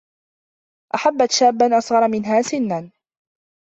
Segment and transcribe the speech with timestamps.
[0.95, 2.91] أحبت شابا أصغر منها سنا.